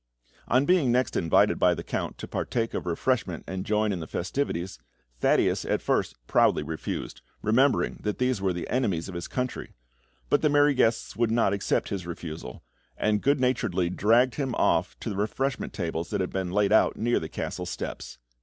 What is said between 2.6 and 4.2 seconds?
of refreshment and join in the